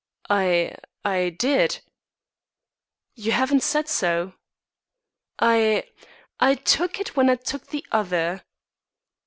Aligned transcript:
"I 0.31 0.73
I 1.05 1.29
did." 1.29 1.81
"You 3.13 3.33
haven't 3.33 3.59
said 3.61 3.87
so." 3.87 4.33
"I 5.37 5.89
I 6.39 6.55
took 6.55 6.99
it 6.99 7.15
when 7.15 7.29
I 7.29 7.35
took 7.35 7.67
the 7.67 7.85
other." 7.91 8.41